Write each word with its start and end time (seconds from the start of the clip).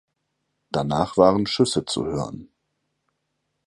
Danach 0.71 1.15
waren 1.15 1.45
Schüsse 1.45 1.85
zu 1.85 2.07
hören. 2.07 2.49